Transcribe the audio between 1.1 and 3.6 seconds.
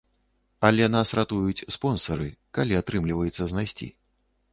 ратуюць спонсары, калі атрымліваецца